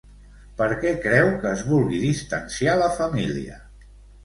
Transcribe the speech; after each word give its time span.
Per 0.61 0.67
què 0.83 0.93
creu 1.03 1.29
que 1.43 1.51
es 1.59 1.61
vulgui 1.67 2.01
distanciar 2.07 2.77
la 2.83 2.91
família? 2.99 3.63